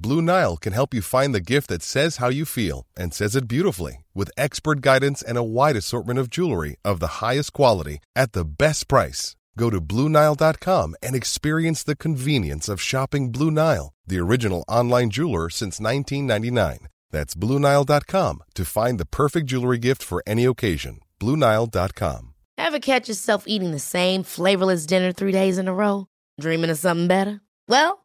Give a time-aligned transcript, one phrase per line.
[0.00, 3.34] Blue Nile can help you find the gift that says how you feel and says
[3.34, 7.98] it beautifully with expert guidance and a wide assortment of jewelry of the highest quality
[8.14, 9.34] at the best price.
[9.56, 15.50] Go to BlueNile.com and experience the convenience of shopping Blue Nile, the original online jeweler
[15.50, 16.86] since 1999.
[17.10, 21.00] That's BlueNile.com to find the perfect jewelry gift for any occasion.
[21.18, 22.34] BlueNile.com.
[22.56, 26.06] Ever catch yourself eating the same flavorless dinner three days in a row?
[26.40, 27.40] Dreaming of something better?
[27.68, 28.04] Well,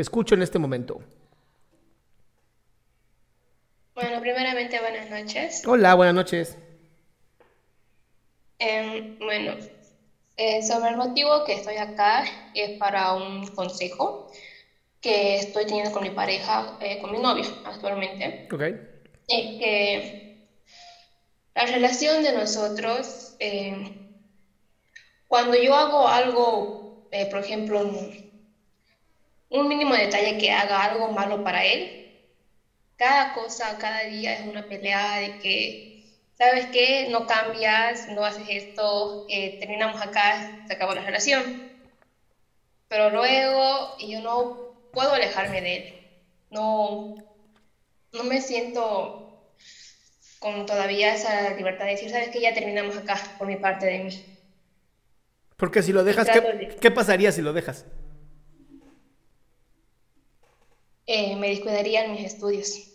[0.00, 1.02] Te escucho en este momento.
[3.94, 5.62] Bueno, primeramente buenas noches.
[5.66, 6.56] Hola, buenas noches.
[8.58, 9.56] Em, bueno,
[10.38, 14.32] eh, sobre el motivo que estoy acá es para un consejo
[15.02, 18.48] que estoy teniendo con mi pareja, eh, con mi novio actualmente.
[18.50, 18.62] Ok.
[18.62, 20.46] Es que
[21.54, 24.14] la relación de nosotros, em,
[25.28, 27.84] cuando yo hago algo, eh, por ejemplo,
[29.50, 31.82] un, mínimo detalle que haga algo malo para él,
[32.96, 36.04] cada cosa, cada día es una pelea de que,
[36.38, 37.08] ¿sabes qué?
[37.10, 41.44] No cambias, no haces esto, eh, terminamos acá, se acabó la relación.
[42.88, 45.84] Pero luego yo no puedo alejarme de él.
[46.50, 47.14] No,
[48.12, 49.44] no me siento
[50.40, 52.40] con todavía esa libertad de decir, ¿sabes qué?
[52.40, 54.10] Ya terminamos acá por mi parte de mí.
[55.56, 57.84] Porque si lo dejas, Trato ¿qué, de- qué pasaría si lo dejas?
[61.06, 62.88] Eh, me descuidaría en mis estudios.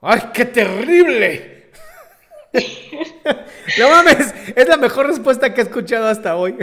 [0.00, 1.62] ¡Ay, qué terrible!
[3.78, 6.56] no mames, es la mejor respuesta que he escuchado hasta hoy.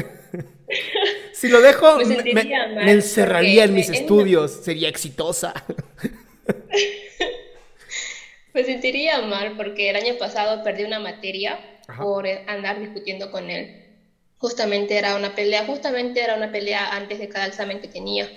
[1.33, 4.89] si lo dejo, Me me, sentiría me- mal, me encerraría en mis es- estudios, sería
[4.89, 5.53] exitosa.
[8.53, 12.01] Me sentiría mal porque el año pasado perdí una materia Ajá.
[12.03, 13.85] por andar discutiendo con él.
[14.39, 18.27] Justamente era una pelea, justamente era una pelea antes de cada examen que tenía,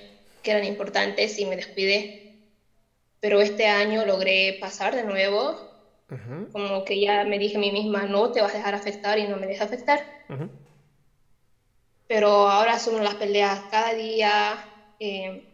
[0.42, 2.22] que eran importantes y me descuidé.
[3.22, 5.56] Pero este año logré pasar de nuevo,
[6.50, 9.28] como que ya me dije a mí misma, no te vas a dejar afectar y
[9.28, 10.00] no me deja afectar.
[12.09, 14.65] Pero ahora son las peleas cada día,
[14.99, 15.49] eh,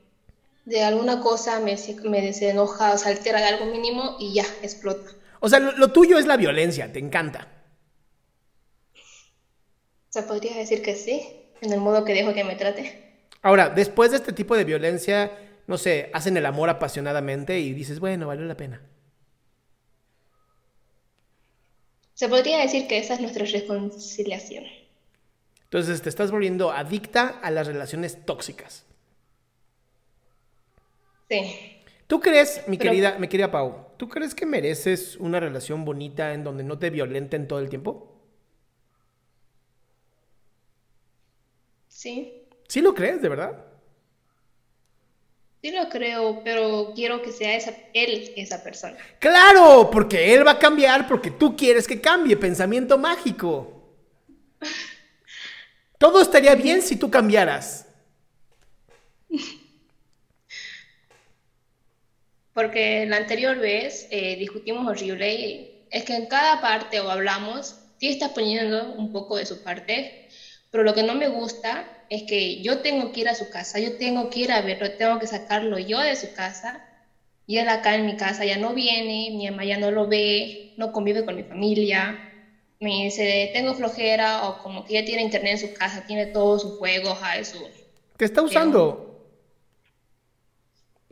[0.65, 5.11] de alguna cosa me, me desenoja, se altera de algo mínimo y ya explota.
[5.41, 7.49] O sea, lo, lo tuyo es la violencia, te encanta.
[10.09, 13.27] Se podría decir que sí, en el modo que dejo que me trate.
[13.43, 15.31] Ahora, después de este tipo de violencia,
[15.69, 18.81] no sé, hacen el amor apasionadamente y dices, bueno, valió la pena.
[22.15, 24.65] Se podría decir que esa es nuestra reconciliación.
[25.65, 28.87] Entonces te estás volviendo adicta a las relaciones tóxicas.
[31.29, 31.77] Sí.
[32.07, 36.33] ¿Tú crees, mi Pero- querida, mi querida Pau, ¿tú crees que mereces una relación bonita
[36.33, 38.17] en donde no te violenten todo el tiempo?
[41.89, 43.65] Sí, ¿Sí lo crees, de verdad?
[45.63, 48.97] Sí lo creo, pero quiero que sea esa, él esa persona.
[49.19, 52.37] Claro, porque él va a cambiar porque tú quieres que cambie.
[52.37, 53.83] Pensamiento mágico.
[55.99, 57.87] Todo estaría bien si tú cambiaras.
[62.55, 67.77] Porque la anterior vez eh, discutimos horrible y es que en cada parte o hablamos,
[68.01, 70.29] sí estás poniendo un poco de su parte,
[70.73, 73.79] pero lo que no me gusta es que yo tengo que ir a su casa,
[73.79, 76.85] yo tengo que ir a verlo, tengo que sacarlo yo de su casa
[77.47, 80.75] y él acá en mi casa ya no viene, mi mamá ya no lo ve,
[80.77, 82.19] no convive con mi familia,
[82.81, 86.63] me dice, tengo flojera o como que ya tiene internet en su casa, tiene todos
[86.63, 87.59] sus juegos, hay su...
[88.17, 89.05] Te está usando.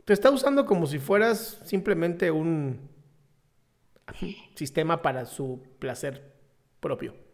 [0.05, 2.89] Te está usando como si fueras simplemente un
[4.55, 6.33] sistema para su placer
[6.79, 7.26] propio.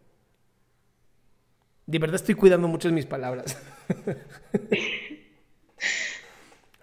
[1.86, 3.56] De verdad estoy cuidando mucho mis palabras.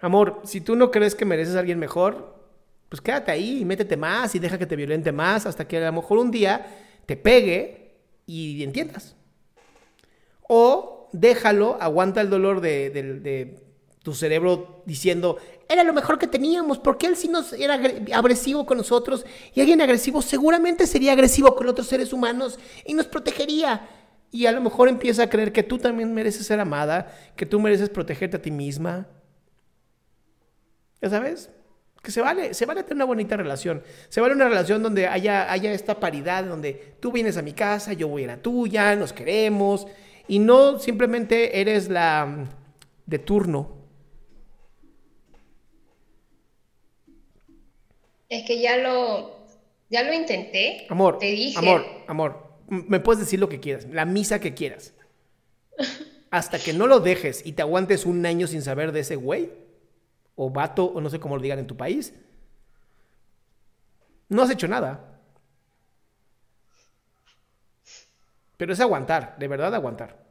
[0.00, 2.34] Amor, si tú no crees que mereces a alguien mejor,
[2.88, 5.86] pues quédate ahí y métete más y deja que te violente más hasta que a
[5.86, 6.66] lo mejor un día
[7.06, 7.94] te pegue
[8.26, 9.14] y entiendas.
[10.48, 13.58] O déjalo, aguanta el dolor de,
[14.02, 15.38] tu cerebro diciendo,
[15.68, 19.60] era lo mejor que teníamos, porque él sí nos era agre- agresivo con nosotros y
[19.60, 23.88] alguien agresivo seguramente sería agresivo con otros seres humanos y nos protegería.
[24.32, 27.60] Y a lo mejor empieza a creer que tú también mereces ser amada, que tú
[27.60, 29.06] mereces protegerte a ti misma.
[31.02, 31.50] ¿Ya sabes?
[32.02, 33.82] Que se vale, se vale tener una bonita relación.
[34.08, 37.92] Se vale una relación donde haya, haya esta paridad, donde tú vienes a mi casa,
[37.92, 39.86] yo voy a la tuya, nos queremos,
[40.26, 42.48] y no simplemente eres la mm,
[43.06, 43.82] de turno.
[48.30, 49.44] Es que ya lo,
[49.90, 50.86] ya lo intenté.
[50.88, 51.58] Amor, Te dije.
[51.58, 54.94] amor, amor, me puedes decir lo que quieras, la misa que quieras.
[56.30, 59.52] Hasta que no lo dejes y te aguantes un año sin saber de ese güey,
[60.34, 62.14] o vato, o no sé cómo lo digan en tu país,
[64.28, 65.20] no has hecho nada.
[68.56, 70.22] Pero es aguantar, de verdad aguantar.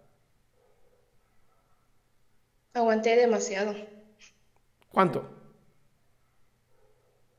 [2.73, 3.75] Aguanté demasiado.
[4.89, 5.29] ¿Cuánto?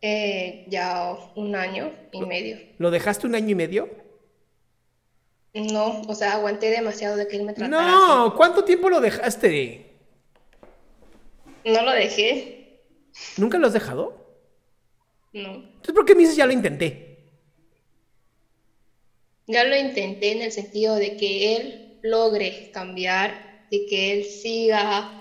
[0.03, 2.59] Eh, ya un año y medio.
[2.79, 4.01] ¿Lo dejaste un año y medio?
[5.54, 9.93] No, o sea, aguanté demasiado de que él me tratara No, ¿cuánto tiempo lo dejaste?
[11.64, 12.81] No lo dejé.
[13.37, 14.22] ¿Nunca lo has dejado?
[15.32, 15.54] No.
[15.54, 17.19] Entonces, ¿por qué me dices ya lo intenté?
[19.46, 25.20] Ya lo intenté en el sentido de que él logre cambiar, de que él siga.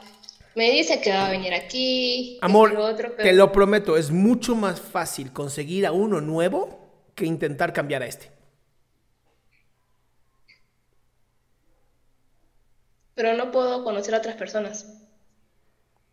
[0.55, 4.53] Me dice que va a venir aquí, Amor, lo otro, te lo prometo, es mucho
[4.53, 6.77] más fácil conseguir a uno nuevo
[7.15, 8.40] que intentar cambiar a este.
[13.15, 14.85] Pero no puedo conocer a otras personas.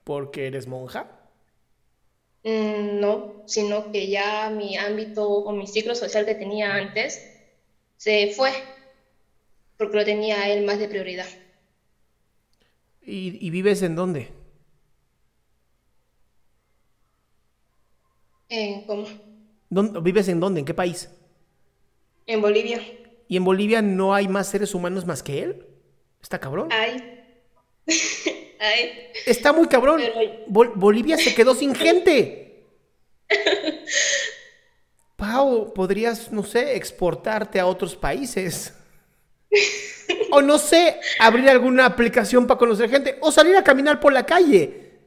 [0.03, 1.06] Porque eres monja.
[2.43, 7.21] Mm, no, sino que ya mi ámbito o mi ciclo social que tenía antes
[7.97, 8.50] se fue,
[9.79, 11.27] porque lo tenía a él más de prioridad.
[13.03, 14.29] ¿Y, y vives en dónde?
[18.50, 19.06] En, ¿cómo?
[19.71, 20.61] ¿Dónde- ¿Vives en dónde?
[20.61, 21.09] ¿En qué país?
[22.27, 22.81] En Bolivia.
[23.29, 25.68] ¿Y en Bolivia no hay más seres humanos más que él?
[26.29, 26.69] ¿Está cabrón?
[26.71, 27.25] Ay.
[28.61, 28.91] Ay.
[29.25, 29.99] Está muy cabrón.
[30.03, 32.67] Pero- Bol- Bolivia se quedó sin gente.
[35.17, 38.75] Pau, podrías, no sé, exportarte a otros países.
[40.31, 43.17] O no sé, abrir alguna aplicación para conocer gente.
[43.23, 44.99] O salir a caminar por la calle.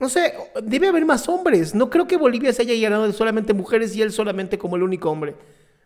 [0.00, 0.32] No sé,
[0.62, 1.74] debe haber más hombres.
[1.74, 4.82] No creo que Bolivia se haya llenado de solamente mujeres y él solamente como el
[4.82, 5.36] único hombre.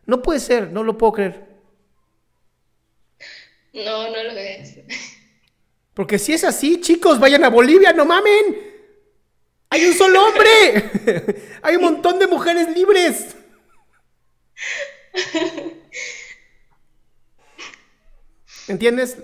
[0.06, 1.57] No puede ser, no lo puedo creer.
[3.84, 4.78] No, no lo es.
[5.94, 8.69] Porque si es así, chicos, vayan a Bolivia, no mamen.
[9.70, 11.50] Hay un solo hombre.
[11.62, 13.36] Hay un montón de mujeres libres.
[18.69, 19.19] ¿Entiendes?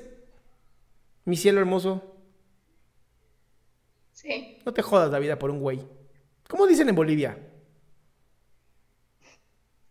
[1.25, 2.17] Mi cielo hermoso.
[4.13, 4.59] Sí.
[4.67, 5.81] No te jodas la vida por un güey.
[6.49, 7.39] ¿Cómo dicen en Bolivia?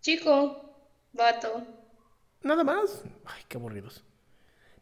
[0.01, 0.75] Chico,
[1.13, 1.65] vato.
[2.42, 3.04] Nada más.
[3.25, 4.04] Ay, qué aburridos.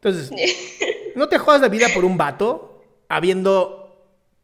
[0.04, 0.32] Entonces,
[1.16, 3.82] no te jodas la vida por un vato, habiendo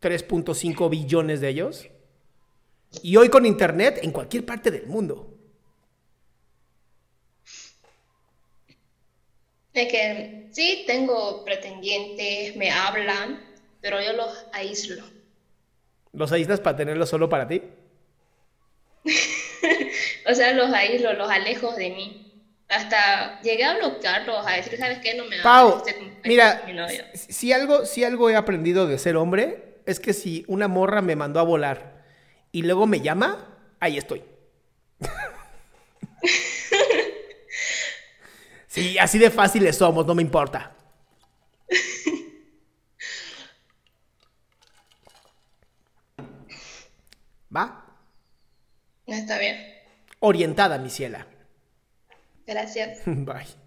[0.01, 1.87] 3.5 billones de ellos.
[3.01, 5.33] Y hoy con internet en cualquier parte del mundo.
[9.73, 13.43] Es que sí tengo pretendientes, me hablan,
[13.81, 15.03] pero yo los aíslo.
[16.13, 17.61] ¿Los aíslas para tenerlo solo para ti?
[20.29, 22.26] O sea, los aíslo, los alejo de mí.
[22.69, 25.15] Hasta llegué a bloquearlos, a decir, ¿sabes qué?
[25.15, 26.73] No me Pau, este es mira, mi
[27.15, 31.15] si algo, si algo he aprendido de ser hombre, es que si una morra me
[31.15, 32.03] mandó a volar
[32.51, 34.21] y luego me llama, ahí estoy.
[38.67, 40.75] sí, así de fáciles somos, no me importa.
[47.55, 47.85] ¿Va?
[49.05, 49.55] Está bien.
[50.19, 51.27] Orientada, mi ciela.
[52.47, 53.01] Gracias.
[53.05, 53.66] Bye.